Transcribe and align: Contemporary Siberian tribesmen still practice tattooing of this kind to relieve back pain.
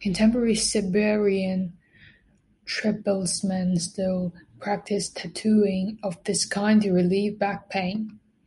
Contemporary 0.00 0.54
Siberian 0.54 1.76
tribesmen 2.64 3.78
still 3.78 4.32
practice 4.58 5.10
tattooing 5.10 5.98
of 6.02 6.16
this 6.24 6.46
kind 6.46 6.80
to 6.80 6.92
relieve 6.94 7.38
back 7.38 7.68
pain. 7.68 8.20